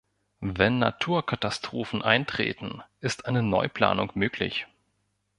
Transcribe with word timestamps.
Wenn 0.39 0.79
Naturkatastrophen 0.79 2.01
eintreten, 2.01 2.81
ist 3.01 3.25
eine 3.27 3.43
Neuplanung 3.43 4.11
möglich. 4.15 4.65